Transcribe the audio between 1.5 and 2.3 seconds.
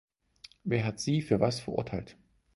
verurteilt?